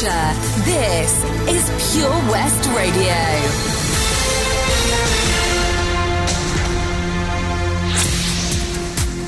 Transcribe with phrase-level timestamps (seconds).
[0.00, 3.16] This is Pure West Radio.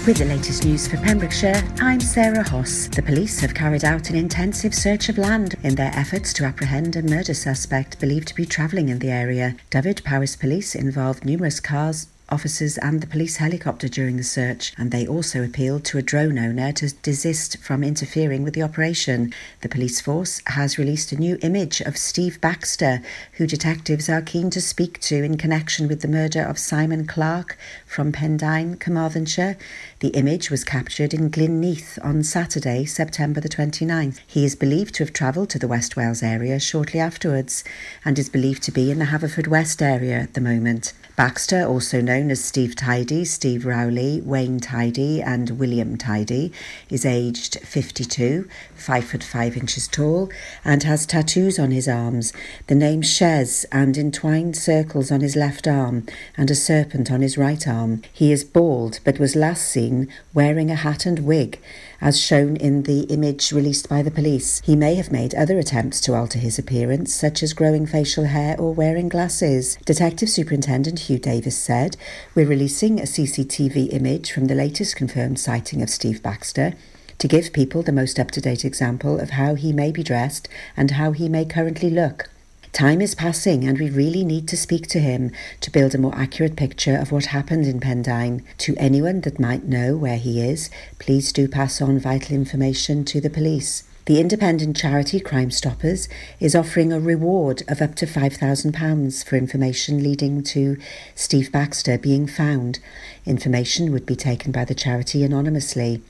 [0.06, 2.86] With the latest news for Pembrokeshire, I'm Sarah Hoss.
[2.86, 6.94] The police have carried out an intensive search of land in their efforts to apprehend
[6.94, 9.56] a murder suspect believed to be travelling in the area.
[9.70, 15.06] Dyfed-Powys Police involved numerous cars, officers and the police helicopter during the search, and they
[15.06, 19.32] also appealed to a drone owner to desist from interfering with the operation.
[19.62, 23.02] The police force has released a new image of Steve Baxter,
[23.34, 27.58] who detectives are keen to speak to in connection with the murder of Simon Clark
[27.86, 29.56] from Pendine, Carmarthenshire.
[30.00, 34.20] The image was captured in Glynneath on Saturday, September the 29th.
[34.26, 37.64] He is believed to have travelled to the West Wales area shortly afterwards
[38.04, 40.92] and is believed to be in the Haverfordwest area at the moment.
[41.20, 46.50] Baxter, also known as Steve Tidy, Steve Rowley, Wayne Tidy, and William Tidy,
[46.88, 50.30] is aged 52, 5 foot 5 inches tall,
[50.64, 52.32] and has tattoos on his arms,
[52.68, 56.06] the name Shez, and entwined circles on his left arm,
[56.38, 58.00] and a serpent on his right arm.
[58.14, 61.60] He is bald, but was last seen wearing a hat and wig
[62.00, 64.60] as shown in the image released by the police.
[64.64, 68.58] He may have made other attempts to alter his appearance, such as growing facial hair
[68.58, 69.76] or wearing glasses.
[69.84, 71.96] Detective Superintendent Hugh Davis said,
[72.34, 76.74] We're releasing a CCTV image from the latest confirmed sighting of Steve Baxter
[77.18, 80.48] to give people the most up to date example of how he may be dressed
[80.76, 82.30] and how he may currently look.
[82.72, 86.14] Time is passing, and we really need to speak to him to build a more
[86.14, 88.44] accurate picture of what happened in Pendine.
[88.58, 93.20] To anyone that might know where he is, please do pass on vital information to
[93.20, 93.82] the police.
[94.06, 100.02] The independent charity Crime Stoppers is offering a reward of up to £5,000 for information
[100.02, 100.78] leading to
[101.16, 102.78] Steve Baxter being found.
[103.26, 106.02] Information would be taken by the charity anonymously.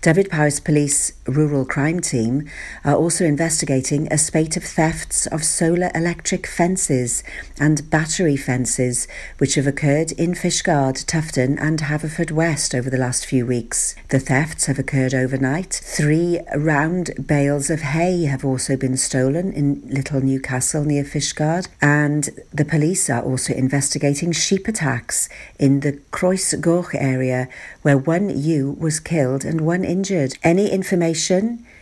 [0.00, 2.48] Dyfed-Powys Police Rural Crime Team
[2.84, 7.24] are also investigating a spate of thefts of solar electric fences
[7.58, 13.44] and battery fences which have occurred in Fishguard, Tufton and Haverfordwest over the last few
[13.44, 13.94] weeks.
[14.10, 15.72] The thefts have occurred overnight.
[15.72, 22.30] Three round bales of hay have also been stolen in Little Newcastle near Fishguard and
[22.52, 27.48] the police are also investigating sheep attacks in the Croesgoch area
[27.82, 30.34] where one ewe was killed and one injured.
[30.42, 31.15] Any information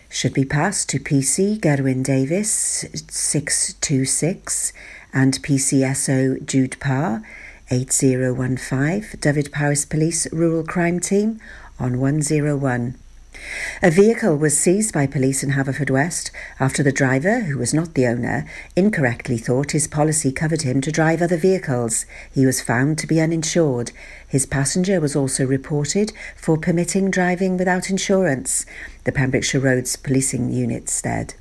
[0.09, 2.51] should be passed to PC Gerwin Davis
[3.09, 4.73] 626
[5.13, 7.23] and PCSO Jude Parr
[7.71, 11.41] 8015 Dyfed-Powys Police Rural Crime Team
[11.79, 12.95] on 101.
[13.83, 18.07] A vehicle was seized by police in Haverfordwest after the driver, who was not the
[18.07, 18.45] owner,
[18.77, 22.07] incorrectly thought his policy covered him to drive other vehicles.
[22.33, 23.93] He was found to be uninsured.
[24.27, 28.67] His passenger was also reported for permitting driving without insurance.
[29.05, 31.35] The Pembrokeshire Roads Policing Unit said.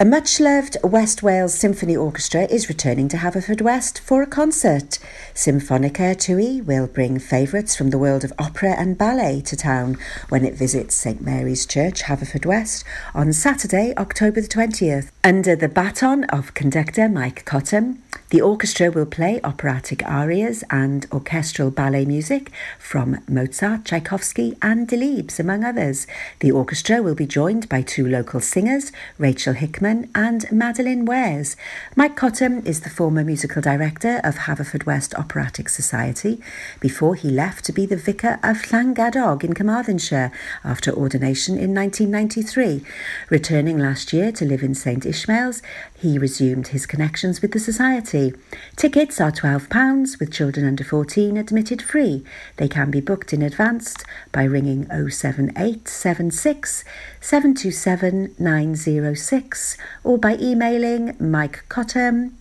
[0.00, 5.00] A much loved West Wales Symphony Orchestra is returning to Haverfordwest for a concert.
[5.34, 9.98] Symphonica Tywi will bring favourites from the world of opera and ballet to town
[10.28, 15.10] when it visits St Mary's Church, Haverfordwest, on Saturday, October the 20th.
[15.24, 17.98] Under the baton of conductor Mike Cottam,
[18.30, 25.40] the orchestra will play operatic arias and orchestral ballet music from Mozart, Tchaikovsky, and Delibes,
[25.40, 26.06] among others.
[26.38, 31.56] The orchestra will be joined by two local singers, Rachel Hickman and Madeline Wares.
[31.96, 36.42] Mike Cottam is the former musical director of Haverfordwest Operatic Society
[36.78, 40.30] before he left to be the vicar of Llangadog in Carmarthenshire
[40.62, 42.84] after ordination in 1993.
[43.30, 45.62] Returning last year to live in St Ishmael's,
[45.96, 48.34] he resumed his connections with the society.
[48.76, 52.24] Tickets are £12 with children under 14 admitted free.
[52.58, 53.96] They can be booked in advance
[54.32, 56.84] by ringing 07876
[57.20, 62.32] 727 906 or by emailing Mike Cottam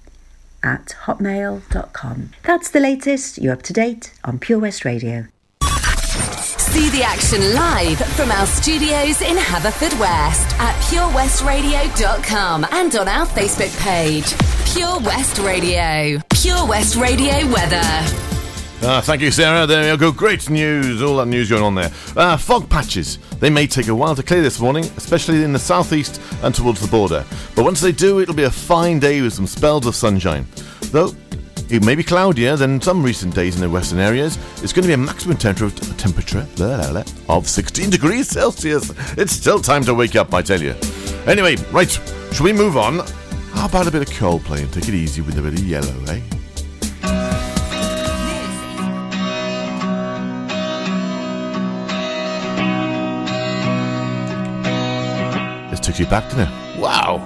[0.63, 2.31] at hotmail.com.
[2.43, 3.37] That's the latest.
[3.37, 5.27] You're up to date on Pure West Radio.
[6.77, 13.75] See the action live from our studios in Haverfordwest at purewestradio.com and on our Facebook
[13.81, 14.35] page.
[14.73, 16.21] Pure West Radio.
[16.29, 18.36] Pure West Radio weather.
[18.83, 19.65] Ah, thank you, Sarah.
[19.65, 20.11] There you go.
[20.11, 21.01] Great news.
[21.01, 21.91] All that news going on there.
[22.15, 23.17] Uh, fog patches.
[23.39, 26.79] They may take a while to clear this morning, especially in the southeast and towards
[26.79, 27.25] the border.
[27.55, 30.45] But once they do, it'll be a fine day with some spells of sunshine.
[30.91, 31.13] Though,
[31.69, 34.37] It may be cloudier than some recent days in the western areas.
[34.63, 38.93] It's going to be a maximum temperature, temperature blah, blah, blah, of 16 degrees Celsius.
[39.17, 40.75] It's still time to wake up, I tell you.
[41.25, 41.89] Anyway, right,
[42.31, 42.99] shall we move on?
[43.51, 46.05] How about a bit of Coldplay and take it easy with a bit of yellow,
[46.07, 46.21] eh?
[55.87, 56.79] Took you back, didn't it?
[56.79, 57.19] Wow!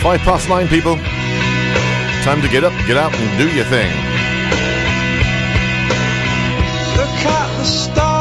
[0.00, 0.96] Five past nine, people.
[2.24, 3.92] Time to get up, get out, and do your thing.
[6.96, 8.13] Look at the stars,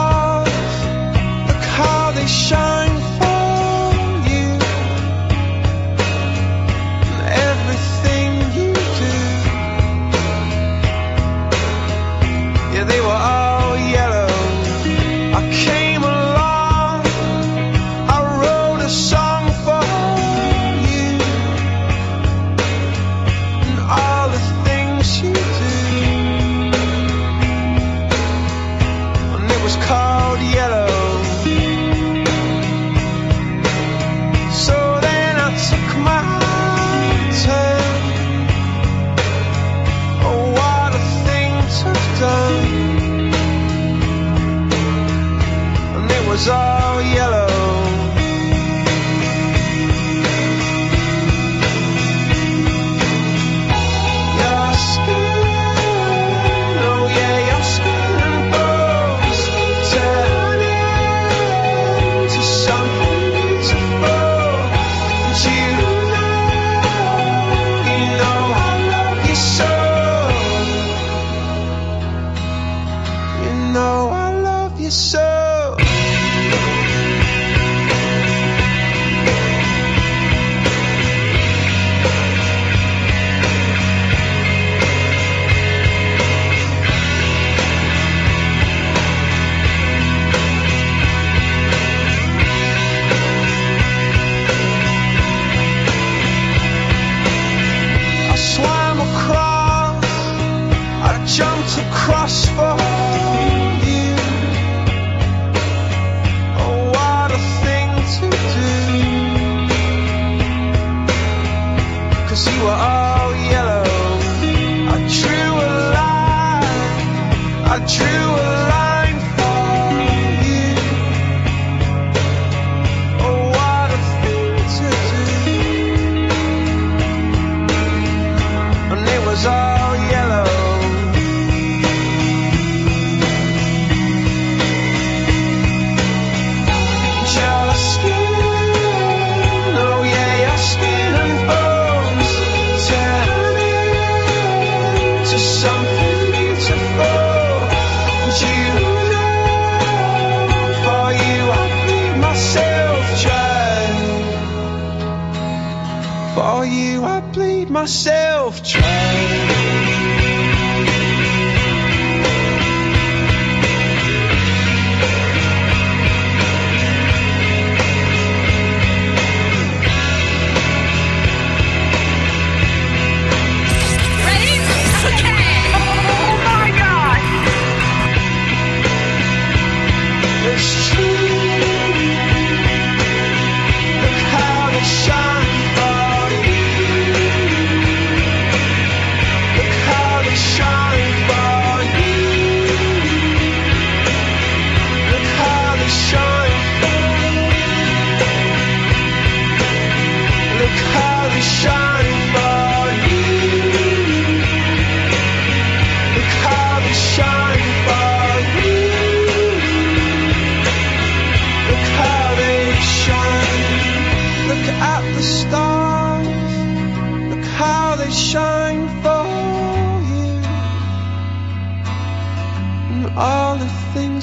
[101.75, 102.72] Jumped across for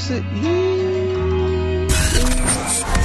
[0.08, 1.94] the things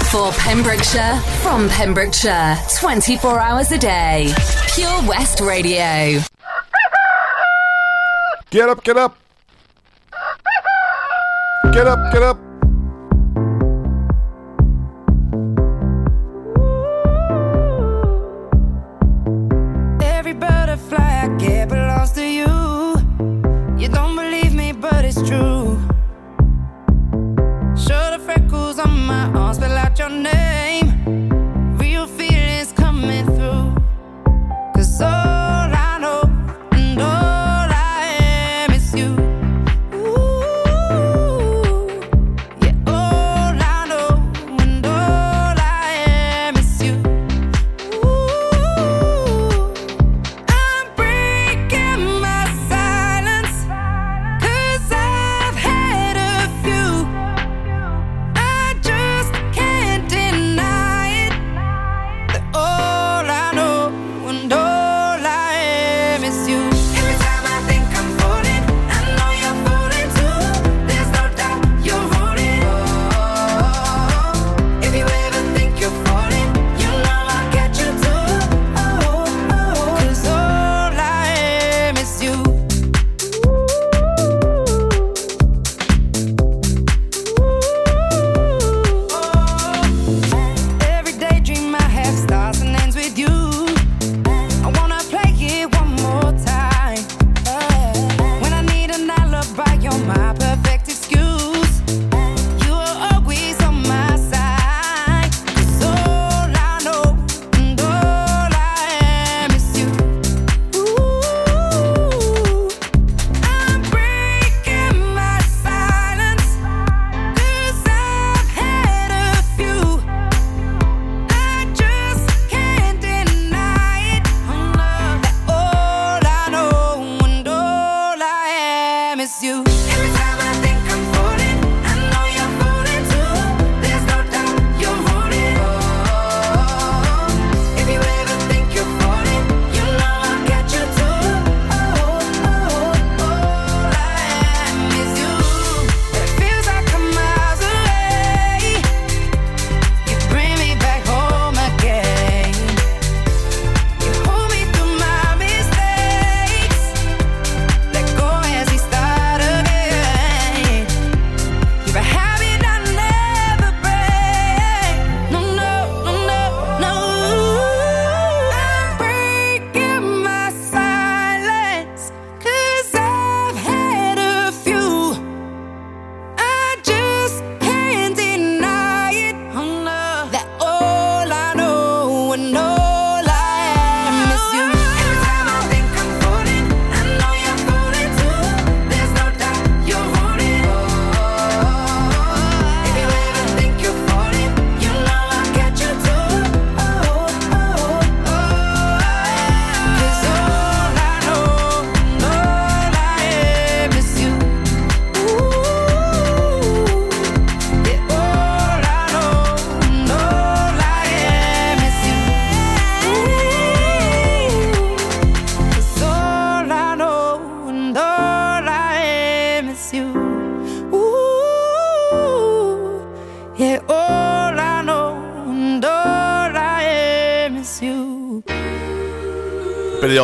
[0.10, 4.34] For Pembrokeshire, from Pembrokeshire, 24 hours a day.
[4.74, 6.22] Pure West Radio.
[8.50, 9.18] Get up, get up!
[11.74, 12.45] Get up, get up!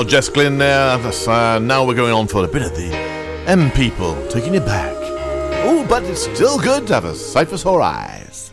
[0.02, 0.98] Old Jess Glynne there.
[1.28, 2.92] Uh, now we're going on for a bit of the
[3.46, 4.96] M people taking it back.
[5.64, 8.52] Oh, but it's still good to have a sight for sore eyes.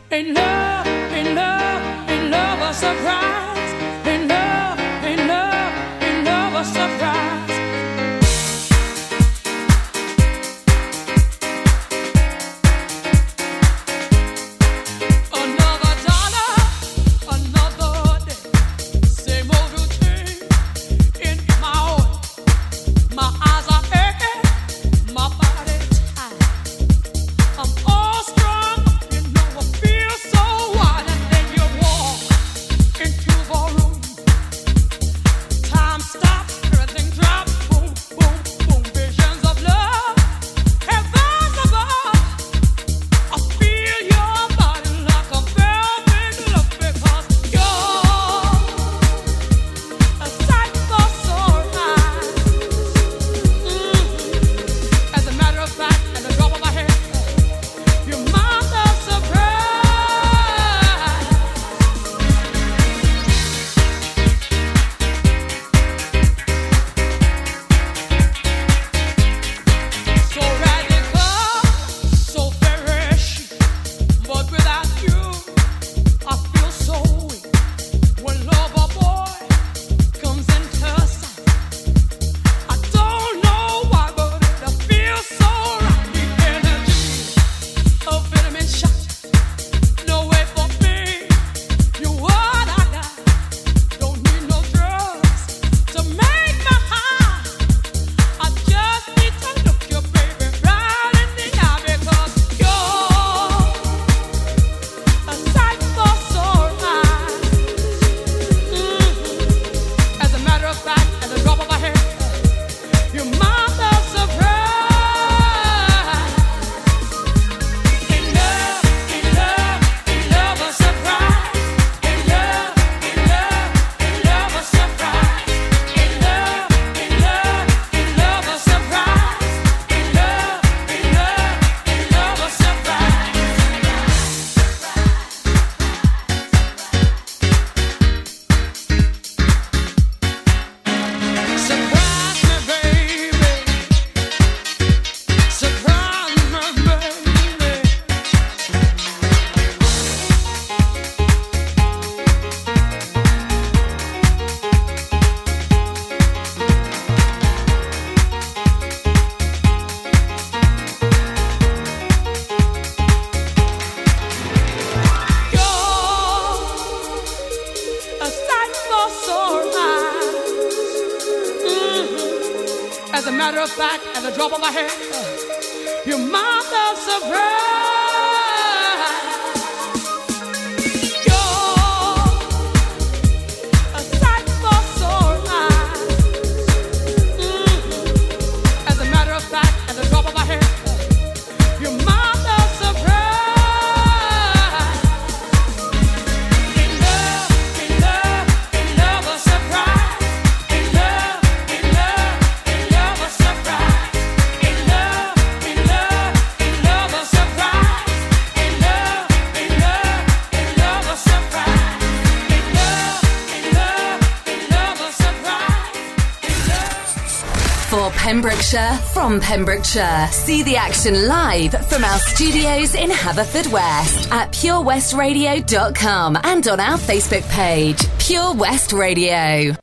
[218.69, 220.28] Pembrokeshire, from Pembrokeshire.
[220.31, 227.49] See the action live from our studios in Haverfordwest at purewestradio.com and on our Facebook
[227.49, 229.75] page, Pure West Radio.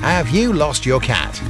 [0.00, 1.40] Have you lost your cat?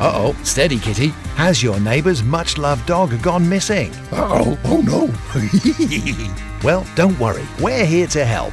[0.00, 1.08] Uh oh, steady kitty.
[1.34, 3.92] Has your neighbour's much loved dog gone missing?
[4.12, 6.60] Uh oh, oh no.
[6.64, 8.52] well, don't worry, we're here to help.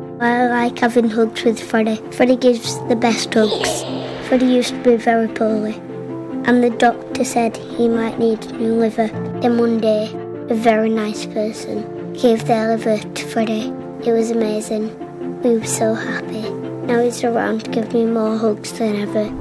[0.21, 1.99] I like having hugs with Freddie.
[2.11, 3.83] Freddie gives the best hugs.
[4.27, 5.73] Freddie used to be very poorly,
[6.45, 9.07] and the doctor said he might need a new liver.
[9.41, 10.11] Then one day,
[10.47, 13.73] a very nice person gave their liver to Freddie.
[14.05, 14.95] It was amazing.
[15.41, 16.47] We were so happy.
[16.85, 19.31] Now he's around to give me more hugs than ever.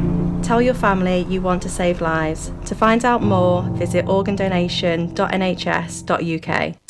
[0.42, 2.52] Tell your family you want to save lives.
[2.64, 6.89] To find out more, visit organdonation.nhs.uk.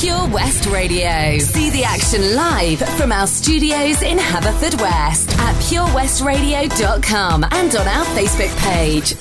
[0.00, 1.38] Pure West Radio.
[1.38, 8.56] See the action live from our studios in Haverfordwest at purewestradio.com and on our Facebook
[8.58, 9.14] page.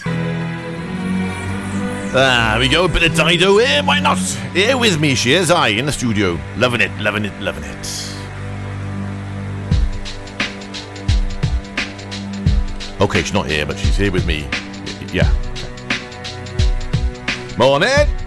[2.13, 4.20] There we go, a bit of Dido here, why not?
[4.54, 6.40] Here with me, she is I in the studio.
[6.58, 8.13] Loving it, loving it, loving it.
[13.02, 14.48] Okay, she's not here, but she's here with me.
[15.12, 15.32] Yeah.
[17.58, 18.27] Morning!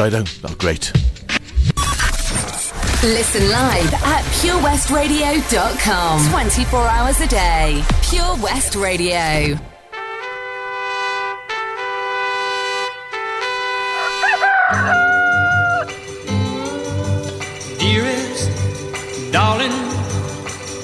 [0.00, 0.24] Dido.
[0.44, 0.92] Oh, great.
[3.02, 6.30] Listen live at purewestradio.com.
[6.30, 7.84] 24 hours a day.
[8.08, 9.58] Pure West Radio.
[17.78, 18.50] Dearest,
[19.32, 19.70] darling,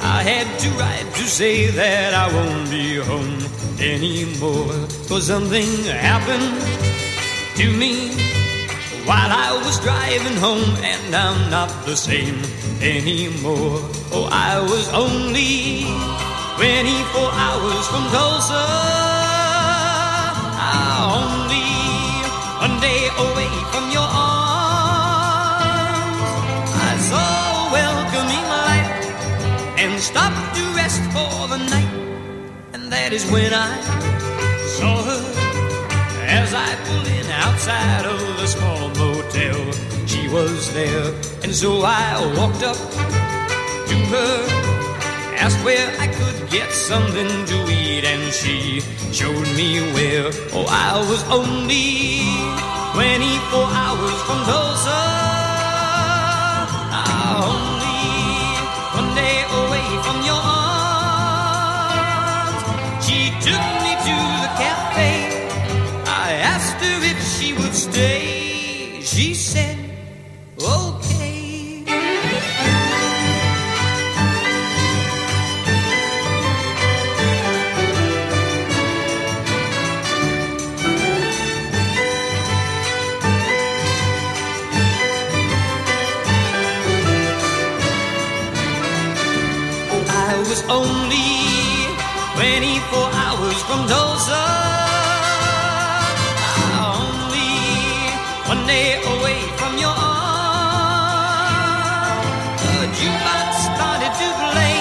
[0.02, 3.38] I had to write to say that I won't be home
[3.80, 4.88] anymore.
[5.08, 6.60] Cause something happened
[7.56, 8.25] to me
[9.06, 12.42] while I was driving home, and I'm not the same
[12.82, 13.78] anymore.
[14.10, 15.86] Oh, I was only
[16.58, 18.64] 24 hours from Tulsa.
[21.18, 21.70] Only
[22.64, 25.40] one day away from your arms.
[26.90, 28.90] I saw welcoming light
[29.82, 31.94] and stopped to rest for the night.
[32.74, 33.72] And that is when I
[34.76, 35.22] saw her
[36.26, 38.75] as I pulled in outside of the small.
[40.32, 44.46] Was there, and so I walked up to her,
[45.38, 50.30] asked where I could get something to eat, and she showed me where.
[50.52, 52.20] Oh, I was only
[52.92, 55.00] 24 hours from Tulsa.
[56.92, 58.04] Ah, only
[58.98, 60.42] one day away from your
[62.42, 62.62] arms.
[63.06, 63.75] She took
[98.66, 100.26] day away from your arms.
[102.66, 104.76] The jukebox started to play,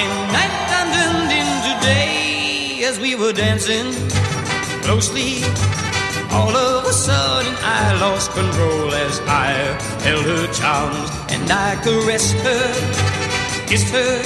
[0.00, 3.90] and nighttime turned into day as we were dancing
[4.82, 5.42] closely.
[6.30, 9.50] All of a sudden, I lost control as I
[10.06, 12.66] held her charms and I caressed her,
[13.66, 14.22] kissed her,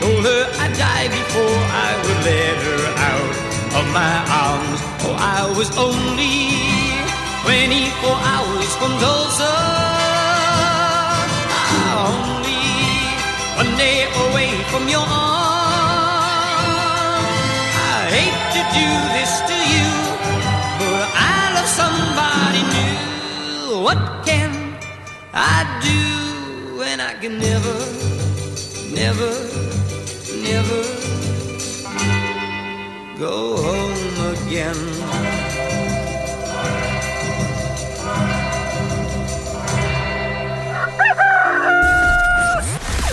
[0.00, 3.34] told her I'd die before I would let her out
[3.78, 4.80] of my arms.
[5.04, 6.79] Oh, I was only
[7.42, 9.52] 24 hours from Tulsa.
[11.48, 12.68] Ah, only
[13.56, 15.24] one day away from your arms.
[17.96, 19.88] I hate to do this to you,
[20.80, 23.80] but I love somebody new.
[23.86, 24.52] What can
[25.32, 27.78] I do when I can never,
[28.92, 29.32] never,
[30.44, 30.82] never
[33.18, 35.39] go home again?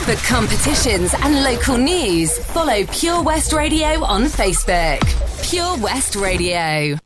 [0.07, 5.01] For competitions and local news, follow Pure West Radio on Facebook.
[5.49, 6.97] Pure West Radio.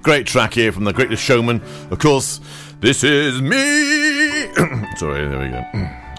[0.00, 1.60] Great track here from the greatest showman.
[1.90, 2.40] Of course,
[2.80, 3.58] this is me.
[4.96, 5.62] Sorry, there we go.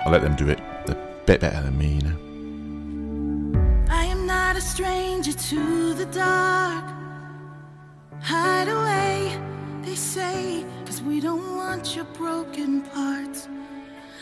[0.06, 3.86] I'll let them do it They're a bit better than me, you know.
[3.90, 6.86] I am not a stranger to the dark.
[8.22, 9.36] Hide away,
[9.82, 13.48] they say, cause we don't want your broken parts.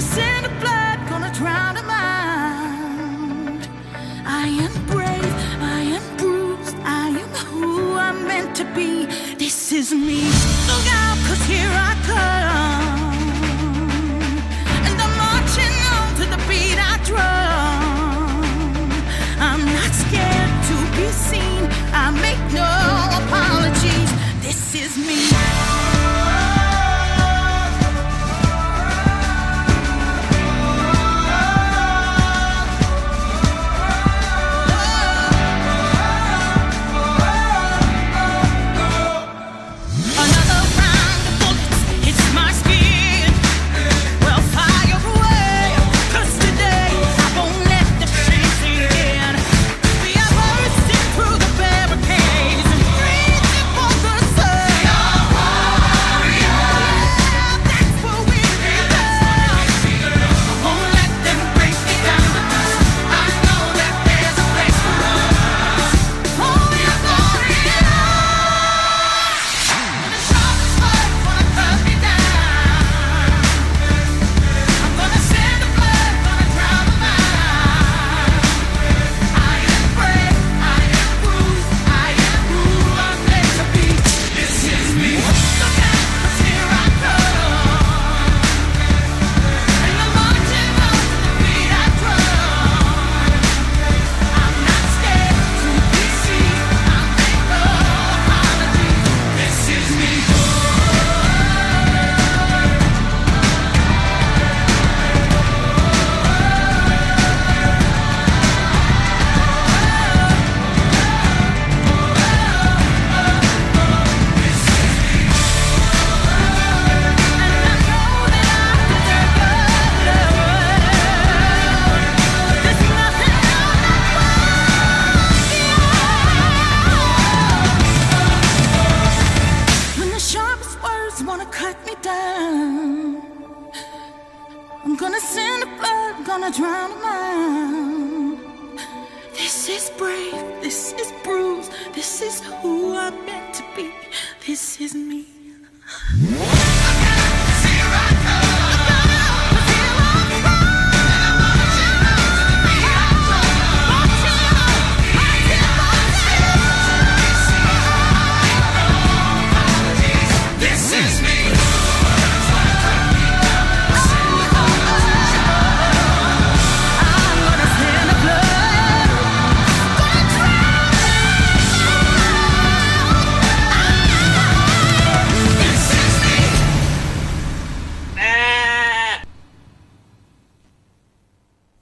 [0.00, 1.26] Send a blood, gonna.
[4.28, 9.06] I am brave, I am bruised, I am who I'm meant to be.
[9.36, 10.22] This is me.
[10.68, 13.18] Look out, cause here I come.
[14.86, 18.36] And I'm marching on to the beat I drum.
[19.40, 21.62] I'm not scared to be seen.
[21.92, 22.68] I make no
[23.22, 24.10] apologies.
[24.42, 25.25] This is me.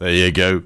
[0.05, 0.65] There you go.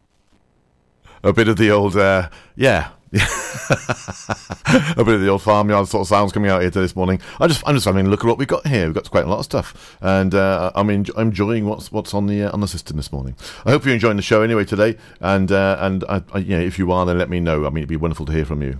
[1.24, 2.90] A bit of the old, uh, yeah.
[3.12, 7.20] a bit of the old farmyard sort of sounds coming out here today this morning.
[7.38, 8.86] I just, I'm just having a look at what we've got here.
[8.86, 12.26] We've got quite a lot of stuff, and uh, I'm, I'm enjoying what's what's on
[12.26, 13.36] the uh, on the system this morning.
[13.64, 16.78] I hope you're enjoying the show anyway today, and uh, and I, I, yeah, if
[16.78, 17.64] you are, then let me know.
[17.64, 18.78] I mean, it'd be wonderful to hear from you.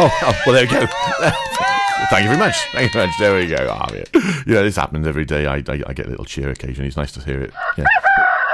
[0.00, 0.86] Oh, oh, well, there we go.
[2.10, 2.56] Thank you very much.
[2.72, 3.18] Thank you very much.
[3.18, 3.68] There we go.
[3.68, 4.04] Oh, yeah.
[4.46, 5.46] yeah, this happens every day.
[5.46, 6.86] I, I, I get a little cheer occasionally.
[6.86, 7.52] It's nice to hear it.
[7.76, 7.84] Yeah.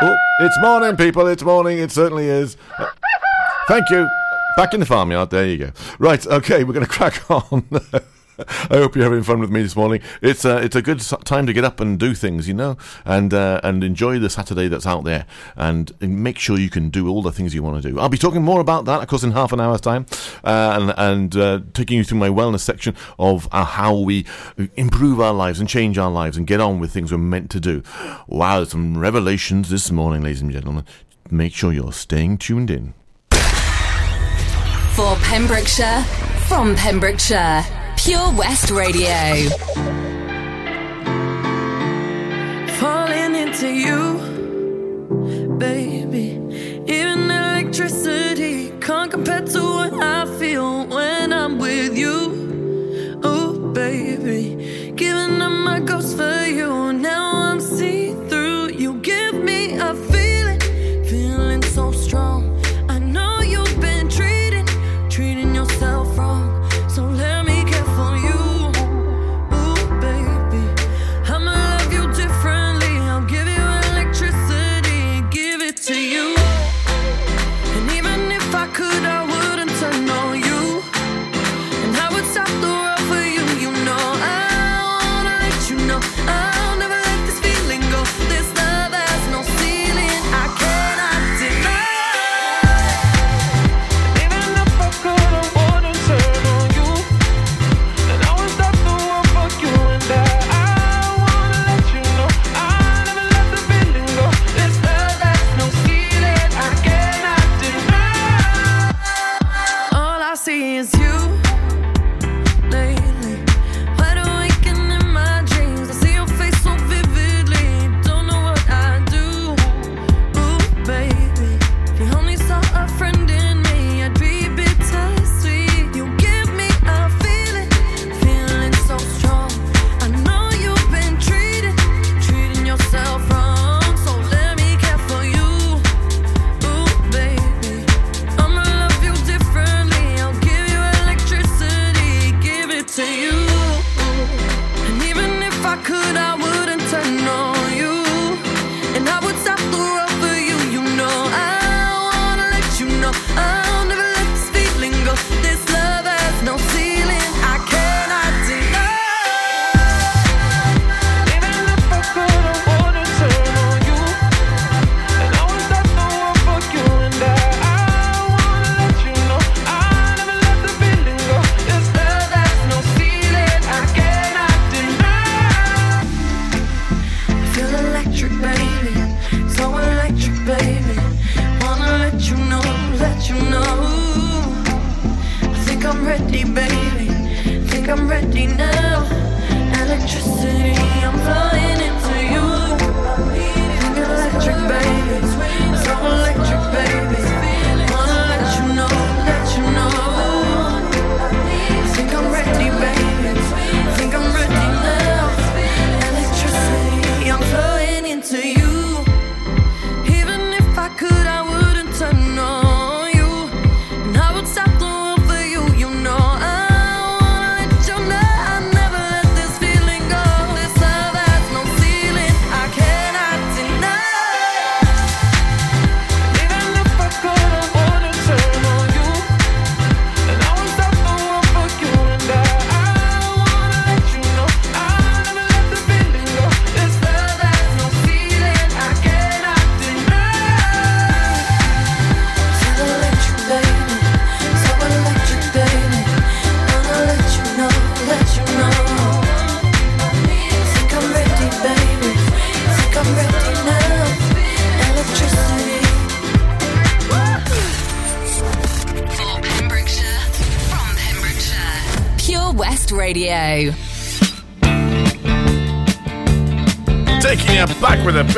[0.01, 1.29] Oh, it's morning, people.
[1.29, 1.79] It's morning.
[1.79, 2.57] It certainly is.
[3.67, 4.07] Thank you.
[4.57, 5.31] Back in the farmyard.
[5.31, 5.73] There you go.
[5.99, 6.25] Right.
[6.27, 6.65] Okay.
[6.65, 7.65] We're going to crack on.
[8.39, 10.01] I hope you're having fun with me this morning.
[10.21, 13.33] It's uh, it's a good time to get up and do things, you know, and
[13.33, 17.09] uh, and enjoy the Saturday that's out there, and, and make sure you can do
[17.09, 18.01] all the things you want to do.
[18.01, 20.07] I'll be talking more about that, of course, in half an hour's time,
[20.43, 24.27] uh, and and uh, taking you through my wellness section of uh, how we
[24.75, 27.61] improve our lives and change our lives and get on with things we're meant to
[27.61, 27.83] do.
[28.27, 30.85] Wow, there's some revelations this morning, ladies and gentlemen.
[31.31, 32.95] Make sure you're staying tuned in.
[34.97, 36.03] For Pembrokeshire,
[36.47, 37.65] from Pembrokeshire,
[37.97, 39.49] Pure West Radio.
[42.79, 46.39] falling into you, baby.
[46.87, 53.21] Even electricity can't compare to what I feel when I'm with you.
[53.23, 54.24] Oh, baby,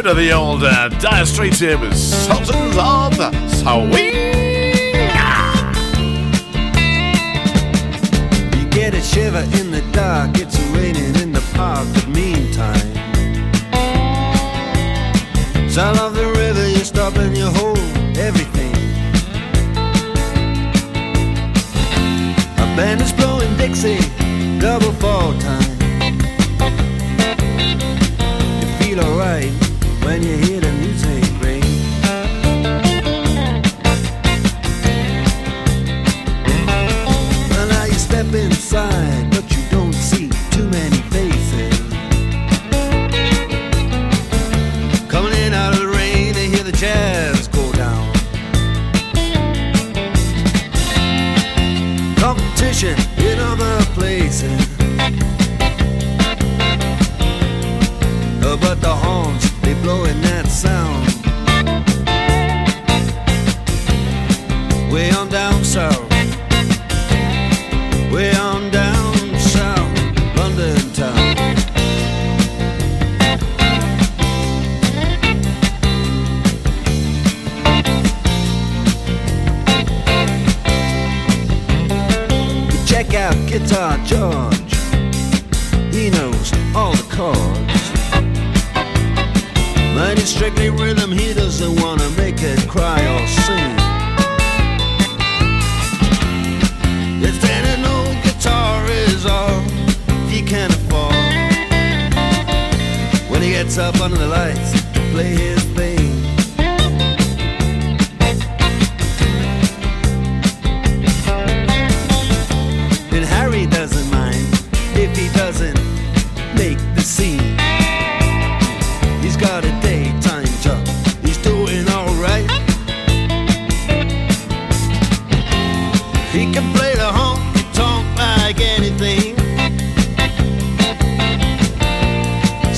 [0.07, 3.15] bit of the old uh, Dire Straits here with Sultans of
[3.51, 4.15] Swing.
[8.55, 12.77] You get a shiver in the dark, it's raining in the park, but meantime.
[15.69, 17.35] Sound of the river, you're stopping.
[17.35, 17.79] you hold
[18.17, 18.75] everything.
[22.59, 23.99] A band is blowing Dixie,
[24.61, 25.76] double fall time.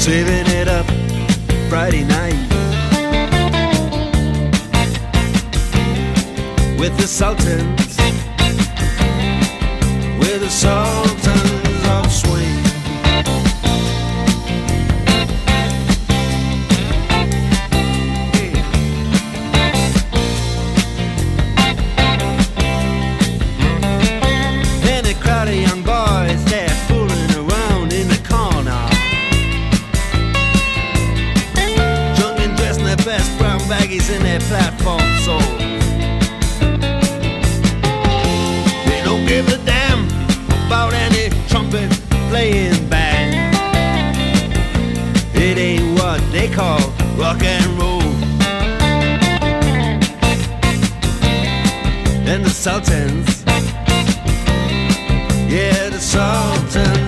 [0.09, 0.87] saving it up
[1.69, 2.33] Friday night
[6.81, 7.99] with the Sultans
[10.19, 11.18] with a song.
[41.71, 41.91] been
[42.31, 43.55] playing band.
[45.35, 46.81] It ain't what they call
[47.17, 48.03] rock and roll.
[52.27, 53.45] And the Sultans,
[55.51, 57.08] yeah, the Sultans.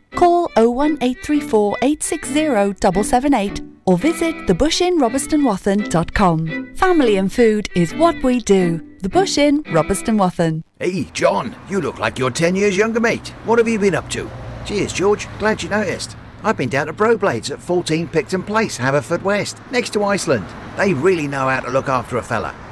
[0.15, 6.75] Call 01834 860 778 or visit thebushinrobertsonwathen.com.
[6.75, 8.87] Family and food is what we do.
[8.99, 10.63] The Bush Inn, Robertson Wathen.
[10.79, 13.29] Hey, John, you look like you're 10 years younger, mate.
[13.45, 14.29] What have you been up to?
[14.65, 15.27] Cheers, George.
[15.39, 16.15] Glad you noticed.
[16.43, 20.45] I've been down to Broblades at 14 Picton Place, Haverfordwest, next to Iceland.
[20.77, 22.53] They really know how to look after a fella.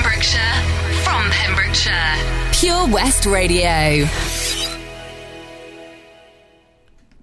[0.00, 0.62] For Pembrokeshire,
[1.02, 2.16] from Pembrokeshire,
[2.52, 4.06] Pure West Radio.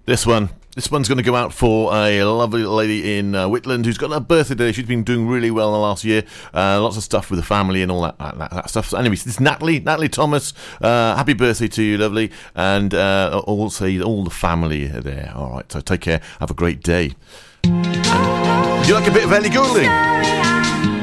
[0.05, 0.49] This one.
[0.75, 4.11] This one's going to go out for a lovely lady in uh, Whitland who's got
[4.11, 4.71] her birthday today.
[4.73, 6.23] She's been doing really well in the last year.
[6.53, 8.89] Uh, lots of stuff with the family and all that, that, that stuff.
[8.89, 10.53] So anyway, this is Natalie, Natalie Thomas.
[10.79, 12.31] Uh, happy birthday to you, lovely.
[12.53, 15.31] And uh, also all the family are there.
[15.35, 16.21] All right, so take care.
[16.39, 17.15] Have a great day.
[17.63, 19.89] And you like a bit of Ellie Goulding?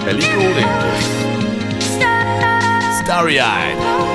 [0.06, 1.33] Ellie Goulding.
[3.04, 4.13] Starry eyed.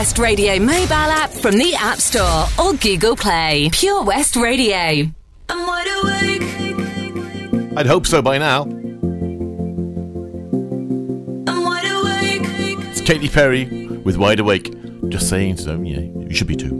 [0.00, 3.68] West Radio mobile app from the App Store or Google Play.
[3.70, 5.06] Pure West Radio.
[5.50, 6.40] I'm wide awake.
[7.76, 8.62] I'd hope so by now.
[8.62, 9.02] I'm
[11.64, 12.40] wide awake.
[12.88, 14.74] It's Katy Perry with Wide Awake.
[15.10, 16.79] Just saying, so yeah, you should be too.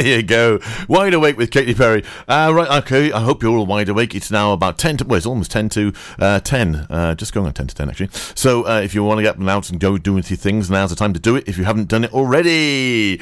[0.00, 0.60] There you go.
[0.88, 2.02] Wide awake with Katy Perry.
[2.26, 3.12] Uh, right, okay.
[3.12, 4.14] I hope you're all wide awake.
[4.14, 6.86] It's now about 10 to, well, it's almost 10 to uh, 10.
[6.88, 8.08] Uh, just going on 10 to 10, actually.
[8.34, 10.70] So uh, if you want to get up and out and go doing your things,
[10.70, 13.20] now's the time to do it if you haven't done it already.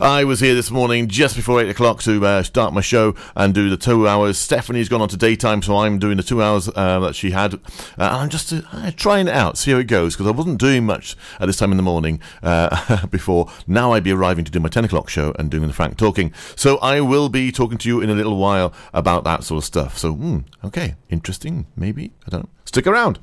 [0.00, 3.52] I was here this morning just before 8 o'clock to uh, start my show and
[3.52, 4.38] do the two hours.
[4.38, 7.54] Stephanie's gone on to daytime, so I'm doing the two hours uh, that she had.
[7.54, 7.62] And
[7.98, 8.54] I'm just
[8.96, 11.72] trying it out, see how it goes, because I wasn't doing much at this time
[11.72, 12.20] in the morning
[13.10, 13.50] before.
[13.66, 16.19] Now I'd be arriving to do my 10 o'clock show and doing the Frank talking.
[16.56, 19.64] So I will be talking to you in a little while about that sort of
[19.64, 19.96] stuff.
[19.98, 22.12] So, hmm, okay, interesting, maybe.
[22.26, 22.50] I don't know.
[22.64, 23.18] Stick around.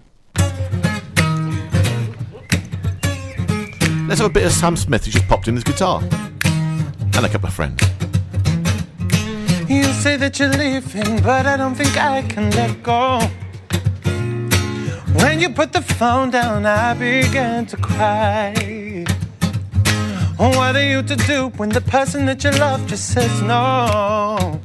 [4.07, 5.05] Let's have a bit of Sam Smith.
[5.05, 6.01] He just popped in his guitar.
[6.01, 7.81] And a couple of friends.
[9.69, 13.19] You say that you're leaving, but I don't think I can let go.
[15.21, 18.86] When you put the phone down, I began to cry.
[20.37, 24.61] What are you to do when the person that you love just says no?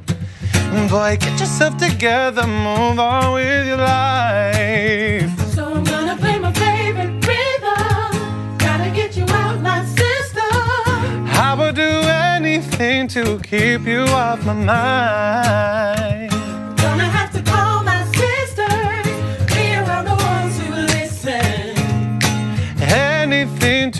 [0.91, 5.55] Boy, get yourself together, move on with your life.
[5.55, 8.59] So I'm gonna play my favorite rhythm.
[8.59, 11.27] Gotta get you out my system.
[11.29, 11.93] I would do
[12.29, 16.12] anything to keep you off my mind.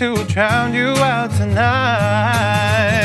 [0.03, 3.02] To drown you out tonight.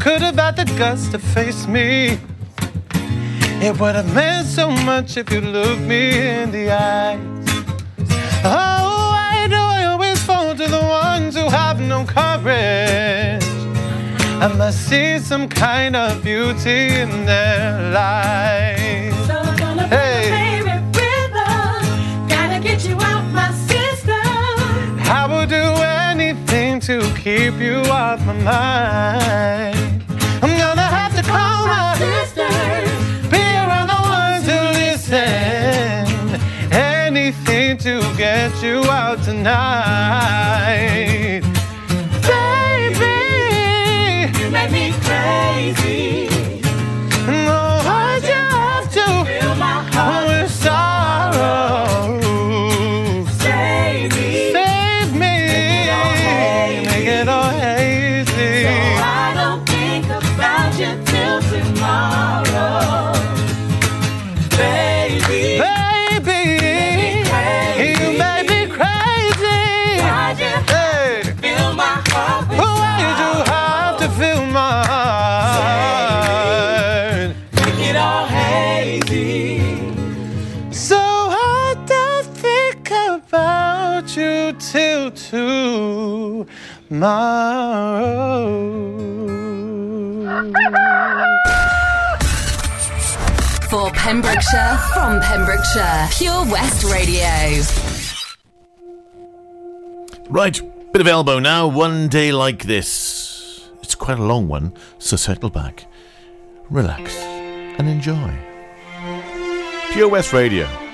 [0.00, 2.18] Could have had the guts to face me.
[3.62, 7.20] It would have meant so much if you looked me in the eyes.
[8.42, 13.44] Oh, why do I always fall to the ones who have no courage?
[14.42, 19.26] I must see some kind of beauty in their lives.
[19.26, 20.30] So I'm gonna play Hey.
[20.38, 22.26] favorite rhythm.
[22.26, 24.98] Gotta get you out my system.
[25.20, 25.64] I will do
[26.08, 29.89] anything to keep you off my mind.
[31.30, 32.90] Call my sisters.
[33.30, 35.20] Be around the ones who listen.
[36.72, 40.60] Anything to get you out tonight.
[94.10, 97.62] Pembrokeshire, from Pembrokeshire, Pure West Radio.
[100.28, 100.60] Right,
[100.92, 101.68] bit of elbow now.
[101.68, 103.68] One day like this.
[103.84, 105.86] It's quite a long one, so settle back,
[106.70, 108.36] relax, and enjoy.
[109.92, 110.89] Pure West Radio.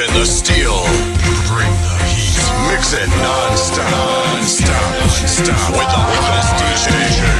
[0.00, 0.80] in the steel.
[1.24, 2.40] You bring the heat.
[2.72, 3.90] Mix it non-stop.
[3.90, 5.00] Non-stop.
[5.00, 5.70] Non-stop.
[5.76, 7.39] With the hottest DJ.